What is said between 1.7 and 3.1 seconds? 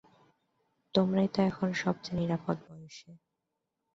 সব চেয়ে নিরাপদ বয়েস।